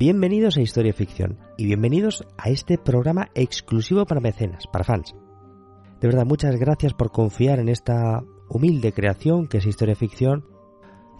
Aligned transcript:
Bienvenidos 0.00 0.56
a 0.56 0.62
Historia 0.62 0.94
Ficción 0.94 1.36
y 1.58 1.66
bienvenidos 1.66 2.24
a 2.38 2.48
este 2.48 2.78
programa 2.78 3.28
exclusivo 3.34 4.06
para 4.06 4.22
mecenas, 4.22 4.66
para 4.66 4.82
fans. 4.82 5.14
De 6.00 6.08
verdad, 6.08 6.24
muchas 6.24 6.56
gracias 6.56 6.94
por 6.94 7.12
confiar 7.12 7.58
en 7.58 7.68
esta 7.68 8.24
humilde 8.48 8.94
creación 8.94 9.46
que 9.46 9.58
es 9.58 9.66
Historia 9.66 9.94
Ficción 9.94 10.46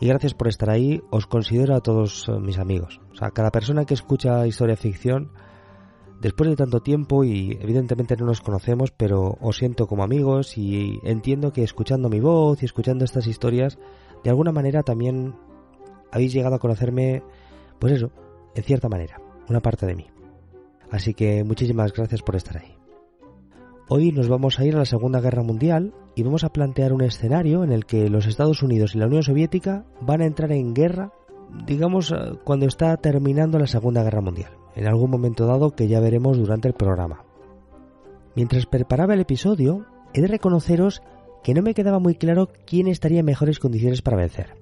y 0.00 0.06
gracias 0.06 0.32
por 0.32 0.48
estar 0.48 0.70
ahí. 0.70 1.02
Os 1.10 1.26
considero 1.26 1.76
a 1.76 1.82
todos 1.82 2.26
eh, 2.26 2.40
mis 2.40 2.58
amigos. 2.58 3.02
O 3.12 3.16
sea, 3.16 3.32
cada 3.32 3.50
persona 3.50 3.84
que 3.84 3.92
escucha 3.92 4.46
Historia 4.46 4.76
Ficción, 4.76 5.30
después 6.18 6.48
de 6.48 6.56
tanto 6.56 6.80
tiempo 6.80 7.22
y 7.22 7.58
evidentemente 7.60 8.16
no 8.16 8.24
nos 8.24 8.40
conocemos, 8.40 8.92
pero 8.92 9.36
os 9.42 9.58
siento 9.58 9.86
como 9.88 10.04
amigos 10.04 10.56
y 10.56 11.00
entiendo 11.02 11.52
que 11.52 11.64
escuchando 11.64 12.08
mi 12.08 12.20
voz 12.20 12.62
y 12.62 12.64
escuchando 12.64 13.04
estas 13.04 13.26
historias, 13.26 13.78
de 14.24 14.30
alguna 14.30 14.52
manera 14.52 14.82
también 14.82 15.34
habéis 16.10 16.32
llegado 16.32 16.54
a 16.54 16.60
conocerme, 16.60 17.22
pues 17.78 17.92
eso, 17.92 18.10
en 18.54 18.62
cierta 18.62 18.88
manera, 18.88 19.20
una 19.48 19.60
parte 19.60 19.86
de 19.86 19.94
mí. 19.94 20.06
Así 20.90 21.14
que 21.14 21.44
muchísimas 21.44 21.92
gracias 21.92 22.22
por 22.22 22.36
estar 22.36 22.58
ahí. 22.58 22.74
Hoy 23.88 24.12
nos 24.12 24.28
vamos 24.28 24.58
a 24.58 24.64
ir 24.64 24.76
a 24.76 24.78
la 24.78 24.84
Segunda 24.84 25.20
Guerra 25.20 25.42
Mundial 25.42 25.92
y 26.14 26.22
vamos 26.22 26.44
a 26.44 26.52
plantear 26.52 26.92
un 26.92 27.02
escenario 27.02 27.64
en 27.64 27.72
el 27.72 27.86
que 27.86 28.08
los 28.08 28.26
Estados 28.26 28.62
Unidos 28.62 28.94
y 28.94 28.98
la 28.98 29.06
Unión 29.06 29.22
Soviética 29.22 29.84
van 30.00 30.20
a 30.20 30.26
entrar 30.26 30.52
en 30.52 30.74
guerra, 30.74 31.12
digamos, 31.66 32.12
eh, 32.12 32.14
cuando 32.44 32.66
está 32.66 32.96
terminando 32.98 33.58
la 33.58 33.66
Segunda 33.66 34.02
Guerra 34.02 34.20
Mundial, 34.20 34.52
en 34.76 34.86
algún 34.86 35.10
momento 35.10 35.46
dado 35.46 35.72
que 35.72 35.88
ya 35.88 35.98
veremos 35.98 36.38
durante 36.38 36.68
el 36.68 36.74
programa. 36.74 37.24
Mientras 38.36 38.66
preparaba 38.66 39.14
el 39.14 39.20
episodio, 39.20 39.86
he 40.12 40.20
de 40.20 40.28
reconoceros 40.28 41.02
que 41.42 41.54
no 41.54 41.62
me 41.62 41.74
quedaba 41.74 41.98
muy 41.98 42.14
claro 42.14 42.48
quién 42.66 42.86
estaría 42.86 43.20
en 43.20 43.26
mejores 43.26 43.58
condiciones 43.58 44.02
para 44.02 44.18
vencer. 44.18 44.59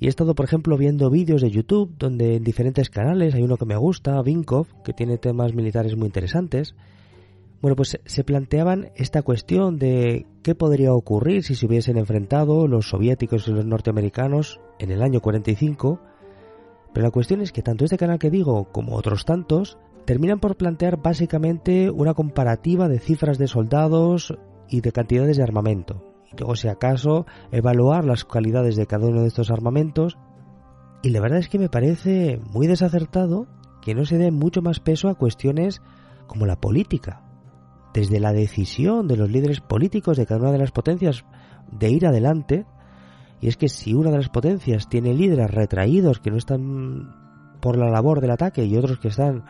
Y 0.00 0.06
he 0.06 0.08
estado, 0.08 0.34
por 0.34 0.44
ejemplo, 0.44 0.76
viendo 0.76 1.10
vídeos 1.10 1.42
de 1.42 1.50
YouTube 1.50 1.92
donde 1.98 2.36
en 2.36 2.44
diferentes 2.44 2.88
canales 2.88 3.34
hay 3.34 3.42
uno 3.42 3.56
que 3.56 3.66
me 3.66 3.76
gusta, 3.76 4.20
Vinkov, 4.22 4.66
que 4.84 4.92
tiene 4.92 5.18
temas 5.18 5.54
militares 5.54 5.96
muy 5.96 6.06
interesantes. 6.06 6.76
Bueno, 7.60 7.74
pues 7.74 7.98
se 8.04 8.24
planteaban 8.24 8.90
esta 8.94 9.22
cuestión 9.22 9.78
de 9.78 10.26
qué 10.42 10.54
podría 10.54 10.94
ocurrir 10.94 11.42
si 11.42 11.56
se 11.56 11.66
hubiesen 11.66 11.98
enfrentado 11.98 12.68
los 12.68 12.88
soviéticos 12.88 13.48
y 13.48 13.52
los 13.52 13.66
norteamericanos 13.66 14.60
en 14.78 14.92
el 14.92 15.02
año 15.02 15.20
45. 15.20 16.00
Pero 16.92 17.04
la 17.04 17.10
cuestión 17.10 17.40
es 17.40 17.50
que 17.50 17.62
tanto 17.62 17.84
este 17.84 17.98
canal 17.98 18.20
que 18.20 18.30
digo 18.30 18.70
como 18.70 18.94
otros 18.94 19.24
tantos 19.24 19.78
terminan 20.04 20.38
por 20.38 20.56
plantear 20.56 21.02
básicamente 21.02 21.90
una 21.90 22.14
comparativa 22.14 22.88
de 22.88 23.00
cifras 23.00 23.36
de 23.36 23.48
soldados 23.48 24.38
y 24.68 24.80
de 24.80 24.92
cantidades 24.92 25.36
de 25.36 25.42
armamento 25.42 26.17
y 26.32 26.36
luego 26.36 26.56
si 26.56 26.68
acaso 26.68 27.26
evaluar 27.50 28.04
las 28.04 28.24
cualidades 28.24 28.76
de 28.76 28.86
cada 28.86 29.06
uno 29.06 29.22
de 29.22 29.28
estos 29.28 29.50
armamentos. 29.50 30.18
Y 31.02 31.10
la 31.10 31.20
verdad 31.20 31.38
es 31.38 31.48
que 31.48 31.58
me 31.58 31.68
parece 31.68 32.40
muy 32.50 32.66
desacertado 32.66 33.46
que 33.82 33.94
no 33.94 34.04
se 34.04 34.18
dé 34.18 34.30
mucho 34.30 34.62
más 34.62 34.80
peso 34.80 35.08
a 35.08 35.14
cuestiones 35.14 35.80
como 36.26 36.46
la 36.46 36.56
política, 36.56 37.22
desde 37.94 38.20
la 38.20 38.32
decisión 38.32 39.08
de 39.08 39.16
los 39.16 39.30
líderes 39.30 39.60
políticos 39.60 40.16
de 40.16 40.26
cada 40.26 40.40
una 40.40 40.52
de 40.52 40.58
las 40.58 40.72
potencias 40.72 41.24
de 41.70 41.90
ir 41.90 42.06
adelante, 42.06 42.66
y 43.40 43.48
es 43.48 43.56
que 43.56 43.68
si 43.68 43.94
una 43.94 44.10
de 44.10 44.18
las 44.18 44.28
potencias 44.28 44.88
tiene 44.88 45.14
líderes 45.14 45.50
retraídos 45.50 46.18
que 46.18 46.30
no 46.30 46.36
están 46.36 47.14
por 47.60 47.76
la 47.76 47.88
labor 47.88 48.20
del 48.20 48.32
ataque 48.32 48.64
y 48.64 48.76
otros 48.76 48.98
que 48.98 49.08
están 49.08 49.44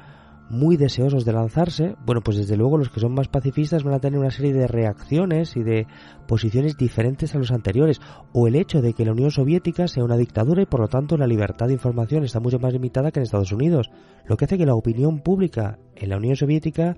muy 0.51 0.77
deseosos 0.77 1.25
de 1.25 1.33
lanzarse, 1.33 1.97
bueno, 2.05 2.23
pues 2.23 2.39
desde 2.39 2.57
luego 2.57 2.79
los 2.79 2.89
que 2.89 3.01
son 3.01 3.13
más 3.13 3.29
pacifistas 3.29 3.83
van 3.83 3.95
a 3.95 4.01
tener 4.01 4.19
una 4.19 4.31
serie 4.31 4.55
de 4.55 4.67
reacciones 4.67 5.57
y 5.57 5.63
de 5.63 5.87
posiciones 6.27 6.77
diferentes 6.77 7.35
a 7.35 7.39
los 7.39 7.51
anteriores, 7.51 8.01
o 8.33 8.49
el 8.49 8.55
hecho 8.55 8.81
de 8.81 8.95
que 8.95 9.05
la 9.05 9.13
Unión 9.13 9.31
Soviética 9.31 9.89
sea 9.89 10.05
una 10.05 10.17
dictadura 10.17 10.63
y 10.63 10.67
por 10.67 10.81
lo 10.81 10.89
tanto 10.89 11.17
la 11.17 11.27
libertad 11.27 11.67
de 11.67 11.75
información 11.75 12.25
está 12.25 12.41
mucho 12.41 12.59
más 12.59 12.73
limitada 12.73 13.11
que 13.11 13.21
en 13.21 13.25
Estados 13.25 13.53
Unidos, 13.53 13.91
lo 14.27 14.37
que 14.37 14.47
hace 14.47 14.59
que 14.59 14.67
la 14.67 14.75
opinión 14.75 15.21
pública 15.21 15.79
en 15.95 16.09
la 16.09 16.17
Unión 16.17 16.37
Soviética 16.37 16.97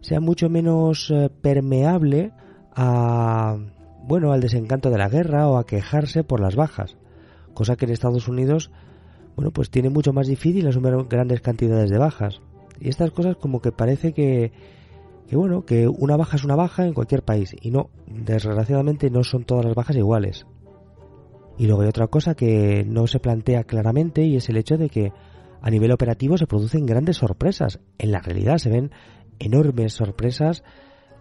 sea 0.00 0.20
mucho 0.20 0.48
menos 0.48 1.10
eh, 1.10 1.30
permeable 1.42 2.32
a 2.76 3.56
bueno, 4.06 4.32
al 4.32 4.40
desencanto 4.40 4.90
de 4.90 4.98
la 4.98 5.08
guerra 5.08 5.48
o 5.48 5.56
a 5.56 5.64
quejarse 5.64 6.24
por 6.24 6.40
las 6.40 6.56
bajas, 6.56 6.96
cosa 7.54 7.76
que 7.76 7.86
en 7.86 7.92
Estados 7.92 8.28
Unidos 8.28 8.70
bueno, 9.34 9.50
pues 9.50 9.70
tiene 9.70 9.90
mucho 9.90 10.12
más 10.12 10.28
difícil 10.28 10.66
asumir 10.68 10.94
grandes 11.08 11.40
cantidades 11.40 11.90
de 11.90 11.98
bajas. 11.98 12.40
Y 12.84 12.90
estas 12.90 13.10
cosas 13.12 13.36
como 13.36 13.62
que 13.62 13.72
parece 13.72 14.12
que, 14.12 14.52
que 15.26 15.36
bueno, 15.36 15.64
que 15.64 15.88
una 15.88 16.18
baja 16.18 16.36
es 16.36 16.44
una 16.44 16.54
baja 16.54 16.86
en 16.86 16.92
cualquier 16.92 17.22
país. 17.22 17.56
Y 17.62 17.70
no, 17.70 17.88
desgraciadamente 18.06 19.08
no 19.08 19.24
son 19.24 19.44
todas 19.44 19.64
las 19.64 19.74
bajas 19.74 19.96
iguales. 19.96 20.46
Y 21.56 21.66
luego 21.66 21.80
hay 21.80 21.88
otra 21.88 22.08
cosa 22.08 22.34
que 22.34 22.84
no 22.86 23.06
se 23.06 23.20
plantea 23.20 23.64
claramente 23.64 24.22
y 24.22 24.36
es 24.36 24.50
el 24.50 24.58
hecho 24.58 24.76
de 24.76 24.90
que 24.90 25.12
a 25.62 25.70
nivel 25.70 25.92
operativo 25.92 26.36
se 26.36 26.46
producen 26.46 26.84
grandes 26.84 27.16
sorpresas. 27.16 27.80
En 27.96 28.12
la 28.12 28.20
realidad 28.20 28.58
se 28.58 28.68
ven 28.68 28.90
enormes 29.38 29.94
sorpresas 29.94 30.62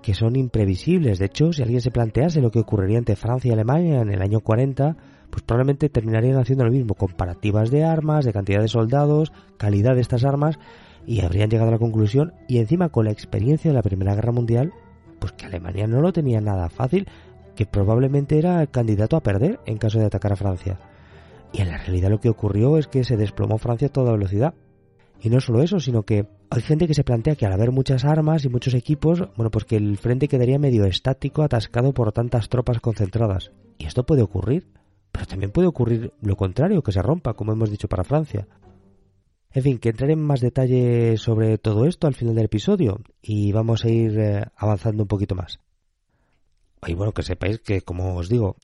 que 0.01 0.13
son 0.13 0.35
imprevisibles. 0.35 1.17
De 1.17 1.27
hecho, 1.27 1.53
si 1.53 1.61
alguien 1.61 1.79
se 1.79 1.91
plantease 1.91 2.41
lo 2.41 2.51
que 2.51 2.59
ocurriría 2.59 2.97
entre 2.97 3.15
Francia 3.15 3.49
y 3.49 3.53
Alemania 3.53 4.01
en 4.01 4.11
el 4.11 4.21
año 4.21 4.41
40, 4.41 4.97
pues 5.29 5.43
probablemente 5.43 5.87
terminarían 5.87 6.37
haciendo 6.37 6.65
lo 6.65 6.71
mismo, 6.71 6.93
comparativas 6.93 7.71
de 7.71 7.85
armas, 7.85 8.25
de 8.25 8.33
cantidad 8.33 8.61
de 8.61 8.67
soldados, 8.67 9.31
calidad 9.57 9.95
de 9.95 10.01
estas 10.01 10.25
armas, 10.25 10.59
y 11.05 11.21
habrían 11.21 11.49
llegado 11.49 11.69
a 11.69 11.73
la 11.73 11.79
conclusión, 11.79 12.33
y 12.47 12.59
encima 12.59 12.89
con 12.89 13.05
la 13.05 13.11
experiencia 13.11 13.71
de 13.71 13.75
la 13.75 13.81
Primera 13.81 14.15
Guerra 14.15 14.31
Mundial, 14.31 14.73
pues 15.19 15.33
que 15.33 15.45
Alemania 15.45 15.87
no 15.87 16.01
lo 16.01 16.13
tenía 16.13 16.41
nada 16.41 16.69
fácil, 16.69 17.07
que 17.55 17.65
probablemente 17.65 18.37
era 18.37 18.61
el 18.61 18.69
candidato 18.69 19.15
a 19.15 19.23
perder 19.23 19.59
en 19.65 19.77
caso 19.77 19.99
de 19.99 20.05
atacar 20.05 20.33
a 20.33 20.37
Francia. 20.37 20.79
Y 21.51 21.61
en 21.61 21.69
la 21.69 21.77
realidad 21.77 22.09
lo 22.09 22.19
que 22.19 22.29
ocurrió 22.29 22.77
es 22.77 22.87
que 22.87 23.03
se 23.03 23.15
desplomó 23.15 23.57
Francia 23.57 23.87
a 23.87 23.91
toda 23.91 24.11
velocidad. 24.11 24.55
Y 25.21 25.29
no 25.29 25.39
solo 25.39 25.61
eso, 25.61 25.79
sino 25.79 26.03
que 26.03 26.27
hay 26.49 26.61
gente 26.61 26.87
que 26.87 26.93
se 26.93 27.03
plantea 27.03 27.35
que 27.35 27.45
al 27.45 27.53
haber 27.53 27.71
muchas 27.71 28.03
armas 28.03 28.43
y 28.43 28.49
muchos 28.49 28.73
equipos, 28.73 29.23
bueno, 29.37 29.51
pues 29.51 29.65
que 29.65 29.77
el 29.77 29.97
frente 29.97 30.27
quedaría 30.27 30.59
medio 30.59 30.85
estático, 30.85 31.43
atascado 31.43 31.93
por 31.93 32.11
tantas 32.11 32.49
tropas 32.49 32.79
concentradas. 32.79 33.51
Y 33.77 33.85
esto 33.85 34.05
puede 34.05 34.23
ocurrir, 34.23 34.67
pero 35.11 35.25
también 35.25 35.51
puede 35.51 35.67
ocurrir 35.67 36.11
lo 36.21 36.35
contrario, 36.35 36.81
que 36.81 36.91
se 36.91 37.01
rompa, 37.01 37.35
como 37.35 37.53
hemos 37.53 37.69
dicho 37.69 37.87
para 37.87 38.03
Francia. 38.03 38.47
En 39.53 39.61
fin, 39.61 39.77
que 39.77 39.89
entraré 39.89 40.13
en 40.13 40.21
más 40.21 40.41
detalle 40.41 41.15
sobre 41.17 41.59
todo 41.59 41.85
esto 41.85 42.07
al 42.07 42.15
final 42.15 42.33
del 42.33 42.45
episodio 42.45 43.01
y 43.21 43.51
vamos 43.51 43.85
a 43.85 43.89
ir 43.89 44.19
eh, 44.19 44.45
avanzando 44.55 45.03
un 45.03 45.07
poquito 45.07 45.35
más. 45.35 45.59
Y 46.87 46.95
bueno, 46.95 47.13
que 47.13 47.21
sepáis 47.21 47.59
que, 47.59 47.81
como 47.81 48.15
os 48.15 48.29
digo, 48.29 48.57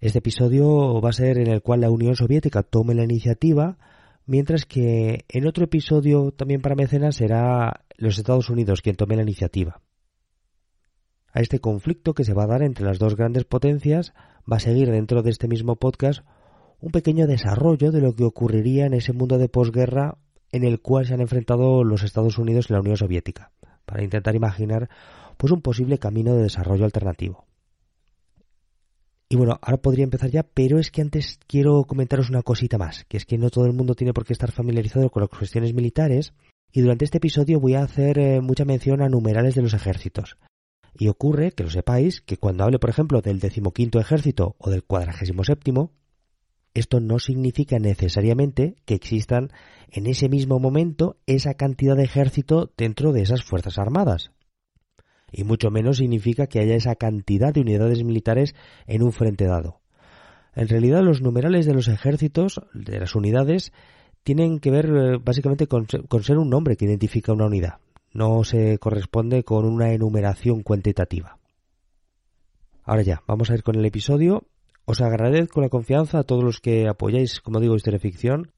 este 0.00 0.20
episodio 0.20 1.00
va 1.00 1.10
a 1.10 1.12
ser 1.12 1.38
en 1.38 1.48
el 1.48 1.60
cual 1.60 1.80
la 1.80 1.90
Unión 1.90 2.14
Soviética 2.14 2.62
tome 2.62 2.94
la 2.94 3.02
iniciativa, 3.02 3.78
mientras 4.26 4.64
que 4.64 5.24
en 5.28 5.46
otro 5.48 5.64
episodio 5.64 6.30
también 6.30 6.60
para 6.60 6.76
mecenas 6.76 7.16
será 7.16 7.84
los 7.96 8.16
Estados 8.16 8.48
Unidos 8.48 8.80
quien 8.80 8.94
tome 8.94 9.16
la 9.16 9.22
iniciativa. 9.22 9.80
A 11.32 11.40
este 11.40 11.58
conflicto 11.58 12.14
que 12.14 12.24
se 12.24 12.32
va 12.32 12.44
a 12.44 12.48
dar 12.48 12.62
entre 12.62 12.86
las 12.86 13.00
dos 13.00 13.16
grandes 13.16 13.44
potencias 13.44 14.14
va 14.50 14.56
a 14.56 14.60
seguir 14.60 14.88
dentro 14.90 15.22
de 15.22 15.30
este 15.30 15.48
mismo 15.48 15.76
podcast 15.76 16.20
un 16.80 16.92
pequeño 16.92 17.26
desarrollo 17.26 17.90
de 17.90 18.00
lo 18.00 18.14
que 18.14 18.24
ocurriría 18.24 18.86
en 18.86 18.94
ese 18.94 19.12
mundo 19.12 19.36
de 19.36 19.48
posguerra 19.48 20.16
en 20.52 20.64
el 20.64 20.80
cual 20.80 21.06
se 21.06 21.14
han 21.14 21.20
enfrentado 21.20 21.84
los 21.84 22.02
Estados 22.02 22.38
Unidos 22.38 22.66
y 22.68 22.72
la 22.72 22.80
Unión 22.80 22.96
Soviética, 22.96 23.52
para 23.84 24.02
intentar 24.02 24.34
imaginar 24.34 24.88
pues 25.36 25.52
un 25.52 25.62
posible 25.62 25.98
camino 25.98 26.34
de 26.34 26.42
desarrollo 26.42 26.84
alternativo. 26.84 27.46
Y 29.30 29.36
bueno, 29.36 29.58
ahora 29.60 29.76
podría 29.76 30.04
empezar 30.04 30.30
ya, 30.30 30.42
pero 30.42 30.78
es 30.78 30.90
que 30.90 31.02
antes 31.02 31.38
quiero 31.46 31.84
comentaros 31.84 32.30
una 32.30 32.42
cosita 32.42 32.78
más, 32.78 33.04
que 33.04 33.18
es 33.18 33.26
que 33.26 33.36
no 33.36 33.50
todo 33.50 33.66
el 33.66 33.74
mundo 33.74 33.94
tiene 33.94 34.14
por 34.14 34.24
qué 34.24 34.32
estar 34.32 34.52
familiarizado 34.52 35.10
con 35.10 35.20
las 35.20 35.28
cuestiones 35.28 35.74
militares, 35.74 36.32
y 36.72 36.80
durante 36.80 37.04
este 37.04 37.18
episodio 37.18 37.60
voy 37.60 37.74
a 37.74 37.82
hacer 37.82 38.18
eh, 38.18 38.40
mucha 38.40 38.64
mención 38.64 39.02
a 39.02 39.08
numerales 39.08 39.54
de 39.54 39.62
los 39.62 39.74
ejércitos. 39.74 40.38
Y 40.94 41.08
ocurre, 41.08 41.52
que 41.52 41.62
lo 41.62 41.70
sepáis, 41.70 42.22
que 42.22 42.38
cuando 42.38 42.64
hable, 42.64 42.78
por 42.78 42.90
ejemplo, 42.90 43.20
del 43.20 43.38
decimoquinto 43.38 44.00
ejército 44.00 44.56
o 44.58 44.70
del 44.70 44.82
cuadragésimo 44.82 45.44
séptimo, 45.44 45.92
esto 46.78 47.00
no 47.00 47.18
significa 47.18 47.78
necesariamente 47.78 48.76
que 48.84 48.94
existan 48.94 49.50
en 49.90 50.06
ese 50.06 50.28
mismo 50.28 50.58
momento 50.58 51.16
esa 51.26 51.54
cantidad 51.54 51.96
de 51.96 52.04
ejército 52.04 52.72
dentro 52.76 53.12
de 53.12 53.22
esas 53.22 53.42
Fuerzas 53.42 53.78
Armadas. 53.78 54.30
Y 55.30 55.44
mucho 55.44 55.70
menos 55.70 55.98
significa 55.98 56.46
que 56.46 56.60
haya 56.60 56.74
esa 56.74 56.94
cantidad 56.94 57.52
de 57.52 57.60
unidades 57.60 58.02
militares 58.02 58.54
en 58.86 59.02
un 59.02 59.12
frente 59.12 59.44
dado. 59.44 59.80
En 60.54 60.68
realidad 60.68 61.02
los 61.02 61.20
numerales 61.20 61.66
de 61.66 61.74
los 61.74 61.88
ejércitos, 61.88 62.60
de 62.72 62.98
las 62.98 63.14
unidades, 63.14 63.72
tienen 64.24 64.58
que 64.58 64.70
ver 64.70 64.86
eh, 64.86 65.18
básicamente 65.22 65.66
con, 65.66 65.86
con 65.86 66.22
ser 66.22 66.38
un 66.38 66.50
nombre 66.50 66.76
que 66.76 66.86
identifica 66.86 67.32
una 67.32 67.46
unidad. 67.46 67.78
No 68.12 68.42
se 68.44 68.78
corresponde 68.78 69.44
con 69.44 69.66
una 69.66 69.92
enumeración 69.92 70.62
cuantitativa. 70.62 71.38
Ahora 72.82 73.02
ya, 73.02 73.22
vamos 73.26 73.50
a 73.50 73.54
ir 73.54 73.62
con 73.62 73.76
el 73.76 73.84
episodio 73.84 74.44
os 74.90 75.02
agradezco 75.02 75.60
la 75.60 75.68
confianza 75.68 76.18
a 76.18 76.22
todos 76.22 76.42
los 76.42 76.60
que 76.60 76.88
apoyáis, 76.88 77.42
como 77.42 77.60
digo, 77.60 77.76
Historia 77.76 78.00
Ficción. 78.00 78.52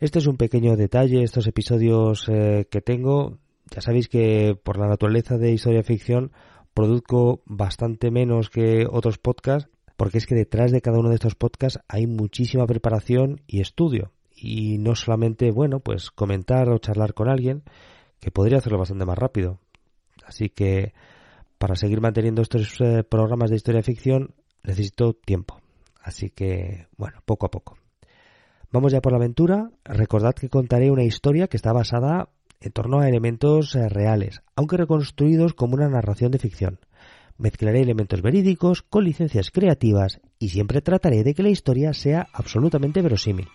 Este 0.00 0.18
es 0.18 0.26
un 0.26 0.36
pequeño 0.36 0.74
detalle, 0.76 1.22
estos 1.22 1.46
episodios 1.46 2.28
eh, 2.28 2.66
que 2.68 2.80
tengo. 2.80 3.38
Ya 3.70 3.80
sabéis 3.80 4.08
que 4.08 4.58
por 4.60 4.76
la 4.76 4.88
naturaleza 4.88 5.38
de 5.38 5.52
Historia 5.52 5.84
Ficción 5.84 6.32
produzco 6.74 7.42
bastante 7.46 8.10
menos 8.10 8.50
que 8.50 8.86
otros 8.90 9.18
podcasts, 9.18 9.70
porque 9.96 10.18
es 10.18 10.26
que 10.26 10.34
detrás 10.34 10.72
de 10.72 10.80
cada 10.80 10.98
uno 10.98 11.10
de 11.10 11.14
estos 11.14 11.36
podcasts 11.36 11.78
hay 11.86 12.08
muchísima 12.08 12.66
preparación 12.66 13.40
y 13.46 13.60
estudio. 13.60 14.10
Y 14.34 14.78
no 14.78 14.96
solamente, 14.96 15.52
bueno, 15.52 15.78
pues 15.78 16.10
comentar 16.10 16.70
o 16.70 16.78
charlar 16.78 17.14
con 17.14 17.28
alguien, 17.28 17.62
que 18.18 18.32
podría 18.32 18.58
hacerlo 18.58 18.78
bastante 18.80 19.04
más 19.04 19.16
rápido. 19.16 19.60
Así 20.26 20.48
que 20.48 20.92
para 21.56 21.76
seguir 21.76 22.00
manteniendo 22.00 22.42
estos 22.42 22.80
eh, 22.80 23.04
programas 23.04 23.50
de 23.50 23.56
historia 23.56 23.84
ficción 23.84 24.34
necesito 24.64 25.12
tiempo. 25.12 25.60
Así 26.08 26.30
que, 26.30 26.86
bueno, 26.96 27.20
poco 27.26 27.44
a 27.44 27.50
poco. 27.50 27.76
Vamos 28.72 28.92
ya 28.92 29.02
por 29.02 29.12
la 29.12 29.18
aventura. 29.18 29.70
Recordad 29.84 30.34
que 30.34 30.48
contaré 30.48 30.90
una 30.90 31.04
historia 31.04 31.48
que 31.48 31.58
está 31.58 31.74
basada 31.74 32.30
en 32.62 32.72
torno 32.72 33.00
a 33.00 33.08
elementos 33.10 33.74
eh, 33.74 33.90
reales, 33.90 34.40
aunque 34.56 34.78
reconstruidos 34.78 35.52
como 35.52 35.74
una 35.74 35.90
narración 35.90 36.30
de 36.32 36.38
ficción. 36.38 36.80
Mezclaré 37.36 37.82
elementos 37.82 38.22
verídicos 38.22 38.82
con 38.82 39.04
licencias 39.04 39.50
creativas 39.50 40.22
y 40.38 40.48
siempre 40.48 40.80
trataré 40.80 41.24
de 41.24 41.34
que 41.34 41.42
la 41.42 41.50
historia 41.50 41.92
sea 41.92 42.26
absolutamente 42.32 43.02
verosímil. 43.02 43.48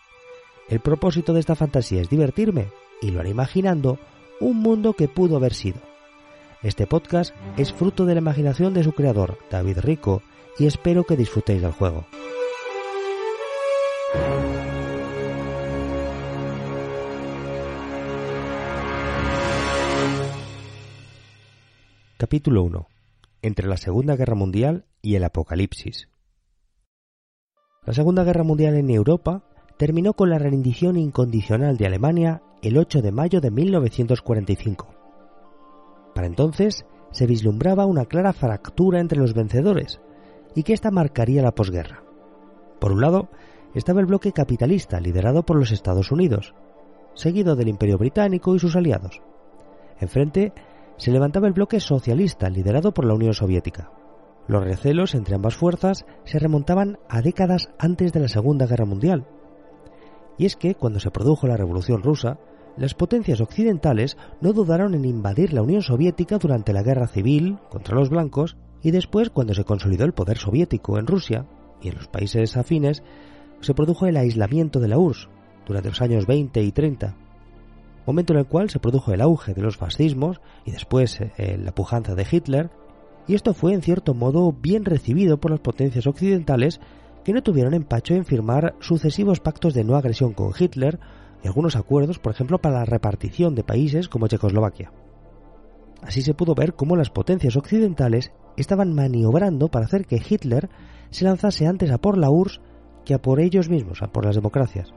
El 0.69 0.79
propósito 0.79 1.33
de 1.33 1.39
esta 1.39 1.55
fantasía 1.55 2.01
es 2.01 2.09
divertirme 2.09 2.67
y 3.01 3.09
lo 3.09 3.19
haré 3.19 3.31
imaginando 3.31 3.97
un 4.39 4.59
mundo 4.59 4.93
que 4.93 5.07
pudo 5.07 5.37
haber 5.37 5.55
sido. 5.55 5.81
Este 6.61 6.85
podcast 6.85 7.33
es 7.57 7.73
fruto 7.73 8.05
de 8.05 8.13
la 8.13 8.21
imaginación 8.21 8.75
de 8.75 8.83
su 8.83 8.91
creador, 8.91 9.39
David 9.49 9.79
Rico, 9.79 10.21
y 10.59 10.67
espero 10.67 11.03
que 11.03 11.17
disfrutéis 11.17 11.63
del 11.63 11.71
juego. 11.71 12.05
Capítulo 22.23 22.63
1. 22.63 22.87
Entre 23.41 23.67
la 23.67 23.75
Segunda 23.75 24.15
Guerra 24.15 24.33
Mundial 24.33 24.85
y 25.01 25.15
el 25.15 25.25
Apocalipsis. 25.25 26.07
La 27.85 27.91
Segunda 27.91 28.23
Guerra 28.23 28.45
Mundial 28.45 28.75
en 28.75 28.89
Europa 28.91 29.43
terminó 29.77 30.13
con 30.13 30.29
la 30.29 30.39
rendición 30.39 30.95
incondicional 30.95 31.75
de 31.75 31.85
Alemania 31.85 32.41
el 32.61 32.77
8 32.77 33.01
de 33.01 33.11
mayo 33.11 33.41
de 33.41 33.51
1945. 33.51 34.95
Para 36.15 36.27
entonces 36.27 36.85
se 37.11 37.27
vislumbraba 37.27 37.85
una 37.85 38.05
clara 38.05 38.31
fractura 38.31 39.01
entre 39.01 39.19
los 39.19 39.33
vencedores 39.33 39.99
y 40.55 40.63
que 40.63 40.71
ésta 40.71 40.91
marcaría 40.91 41.41
la 41.41 41.51
posguerra. 41.51 42.05
Por 42.79 42.93
un 42.93 43.01
lado, 43.01 43.27
estaba 43.75 43.99
el 43.99 44.05
bloque 44.05 44.31
capitalista 44.31 45.01
liderado 45.01 45.43
por 45.43 45.57
los 45.57 45.73
Estados 45.73 46.09
Unidos, 46.09 46.55
seguido 47.15 47.57
del 47.57 47.67
Imperio 47.67 47.97
Británico 47.97 48.55
y 48.55 48.59
sus 48.59 48.77
aliados. 48.77 49.21
Enfrente 49.99 50.53
se 50.97 51.11
levantaba 51.11 51.47
el 51.47 51.53
bloque 51.53 51.79
socialista 51.79 52.49
liderado 52.49 52.93
por 52.93 53.05
la 53.05 53.13
Unión 53.13 53.33
Soviética. 53.33 53.91
Los 54.47 54.63
recelos 54.63 55.15
entre 55.15 55.35
ambas 55.35 55.55
fuerzas 55.55 56.05
se 56.25 56.39
remontaban 56.39 56.97
a 57.09 57.21
décadas 57.21 57.69
antes 57.79 58.11
de 58.11 58.19
la 58.19 58.27
Segunda 58.27 58.65
Guerra 58.65 58.85
Mundial. 58.85 59.25
Y 60.37 60.45
es 60.45 60.55
que, 60.55 60.75
cuando 60.75 60.99
se 60.99 61.11
produjo 61.11 61.47
la 61.47 61.57
Revolución 61.57 62.03
rusa, 62.03 62.39
las 62.75 62.93
potencias 62.93 63.39
occidentales 63.39 64.17
no 64.41 64.51
dudaron 64.51 64.95
en 64.95 65.05
invadir 65.05 65.53
la 65.53 65.61
Unión 65.61 65.81
Soviética 65.81 66.39
durante 66.39 66.73
la 66.73 66.83
Guerra 66.83 67.07
Civil 67.07 67.59
contra 67.69 67.95
los 67.95 68.09
blancos 68.09 68.57
y 68.81 68.91
después, 68.91 69.29
cuando 69.29 69.53
se 69.53 69.63
consolidó 69.63 70.05
el 70.05 70.13
poder 70.13 70.37
soviético 70.37 70.97
en 70.97 71.07
Rusia 71.07 71.45
y 71.81 71.89
en 71.89 71.95
los 71.95 72.07
países 72.07 72.57
afines, 72.57 73.03
se 73.61 73.73
produjo 73.73 74.07
el 74.07 74.17
aislamiento 74.17 74.79
de 74.79 74.89
la 74.89 74.97
URSS 74.97 75.29
durante 75.65 75.89
los 75.89 76.01
años 76.01 76.25
20 76.27 76.61
y 76.61 76.71
30 76.71 77.15
momento 78.05 78.33
en 78.33 78.39
el 78.39 78.45
cual 78.45 78.69
se 78.69 78.79
produjo 78.79 79.13
el 79.13 79.21
auge 79.21 79.53
de 79.53 79.61
los 79.61 79.77
fascismos 79.77 80.41
y 80.65 80.71
después 80.71 81.19
eh, 81.21 81.57
la 81.57 81.73
pujanza 81.73 82.15
de 82.15 82.25
Hitler, 82.29 82.69
y 83.27 83.35
esto 83.35 83.53
fue 83.53 83.73
en 83.73 83.81
cierto 83.81 84.13
modo 84.13 84.51
bien 84.51 84.85
recibido 84.85 85.39
por 85.39 85.51
las 85.51 85.61
potencias 85.61 86.07
occidentales 86.07 86.79
que 87.23 87.33
no 87.33 87.41
tuvieron 87.41 87.73
empacho 87.73 88.13
en 88.15 88.25
firmar 88.25 88.75
sucesivos 88.79 89.39
pactos 89.39 89.73
de 89.73 89.83
no 89.83 89.95
agresión 89.95 90.33
con 90.33 90.51
Hitler 90.57 90.99
y 91.43 91.47
algunos 91.47 91.75
acuerdos, 91.75 92.19
por 92.19 92.33
ejemplo, 92.33 92.59
para 92.59 92.79
la 92.79 92.85
repartición 92.85 93.55
de 93.55 93.63
países 93.63 94.09
como 94.09 94.27
Checoslovaquia. 94.27 94.91
Así 96.01 96.21
se 96.21 96.33
pudo 96.33 96.53
ver 96.53 96.73
cómo 96.73 96.97
las 96.97 97.09
potencias 97.09 97.55
occidentales 97.55 98.31
estaban 98.57 98.93
maniobrando 98.93 99.69
para 99.69 99.85
hacer 99.85 100.05
que 100.05 100.21
Hitler 100.27 100.69
se 101.11 101.25
lanzase 101.25 101.65
antes 101.65 101.91
a 101.91 101.97
por 101.97 102.17
la 102.17 102.29
URSS 102.29 102.61
que 103.05 103.13
a 103.13 103.21
por 103.21 103.39
ellos 103.39 103.69
mismos, 103.69 104.01
a 104.01 104.07
por 104.07 104.25
las 104.25 104.35
democracias. 104.35 104.93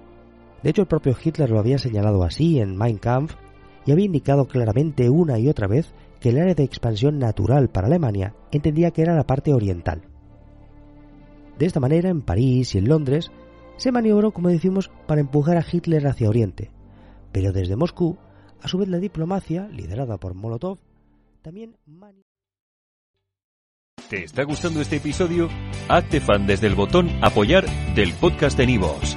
De 0.66 0.70
hecho, 0.70 0.82
el 0.82 0.88
propio 0.88 1.16
Hitler 1.22 1.48
lo 1.48 1.60
había 1.60 1.78
señalado 1.78 2.24
así 2.24 2.58
en 2.58 2.76
Mein 2.76 2.98
Kampf 2.98 3.36
y 3.84 3.92
había 3.92 4.06
indicado 4.06 4.48
claramente 4.48 5.08
una 5.08 5.38
y 5.38 5.48
otra 5.48 5.68
vez 5.68 5.94
que 6.18 6.30
el 6.30 6.40
área 6.40 6.56
de 6.56 6.64
expansión 6.64 7.20
natural 7.20 7.68
para 7.68 7.86
Alemania 7.86 8.34
entendía 8.50 8.90
que 8.90 9.02
era 9.02 9.14
la 9.14 9.28
parte 9.28 9.54
oriental. 9.54 10.02
De 11.56 11.66
esta 11.66 11.78
manera, 11.78 12.08
en 12.08 12.20
París 12.20 12.74
y 12.74 12.78
en 12.78 12.88
Londres, 12.88 13.30
se 13.76 13.92
maniobró, 13.92 14.32
como 14.32 14.48
decimos, 14.48 14.90
para 15.06 15.20
empujar 15.20 15.56
a 15.56 15.64
Hitler 15.70 16.04
hacia 16.08 16.28
Oriente, 16.28 16.72
pero 17.30 17.52
desde 17.52 17.76
Moscú, 17.76 18.18
a 18.60 18.66
su 18.66 18.76
vez 18.76 18.88
la 18.88 18.98
diplomacia, 18.98 19.68
liderada 19.68 20.16
por 20.18 20.34
Molotov, 20.34 20.78
también 21.42 21.76
¿Te 24.10 24.24
está 24.24 24.42
gustando 24.42 24.80
este 24.80 24.96
episodio? 24.96 25.48
Hazte 25.88 26.20
fan 26.20 26.44
desde 26.44 26.66
el 26.66 26.74
botón 26.74 27.08
apoyar 27.22 27.66
del 27.94 28.12
podcast 28.14 28.58
de 28.58 28.66
Nivos. 28.66 29.16